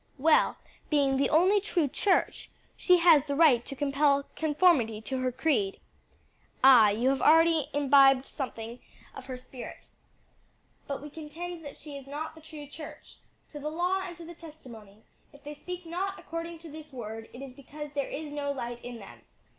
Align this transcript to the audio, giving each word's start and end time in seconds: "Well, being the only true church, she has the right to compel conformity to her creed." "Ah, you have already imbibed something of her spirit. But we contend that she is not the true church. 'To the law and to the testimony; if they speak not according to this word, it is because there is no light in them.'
"Well, 0.17 0.57
being 0.89 1.17
the 1.17 1.29
only 1.29 1.61
true 1.61 1.87
church, 1.87 2.49
she 2.75 2.97
has 2.97 3.25
the 3.25 3.35
right 3.35 3.63
to 3.67 3.75
compel 3.75 4.23
conformity 4.35 4.99
to 5.01 5.19
her 5.19 5.31
creed." 5.31 5.79
"Ah, 6.63 6.89
you 6.89 7.09
have 7.09 7.21
already 7.21 7.69
imbibed 7.71 8.25
something 8.25 8.79
of 9.13 9.27
her 9.27 9.37
spirit. 9.37 9.89
But 10.87 11.03
we 11.03 11.11
contend 11.11 11.63
that 11.63 11.77
she 11.77 11.95
is 11.97 12.07
not 12.07 12.33
the 12.33 12.41
true 12.41 12.65
church. 12.65 13.17
'To 13.51 13.59
the 13.59 13.69
law 13.69 14.01
and 14.03 14.17
to 14.17 14.25
the 14.25 14.33
testimony; 14.33 15.03
if 15.33 15.43
they 15.43 15.53
speak 15.53 15.85
not 15.85 16.17
according 16.17 16.57
to 16.65 16.71
this 16.71 16.91
word, 16.91 17.29
it 17.31 17.43
is 17.43 17.53
because 17.53 17.91
there 17.93 18.09
is 18.09 18.31
no 18.31 18.51
light 18.51 18.83
in 18.83 18.97
them.' 18.97 19.21